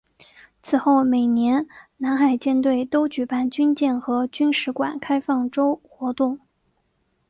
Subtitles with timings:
[0.63, 1.67] 此后每年
[1.97, 6.39] 南海舰队都举办军舰和军史馆开放周活动。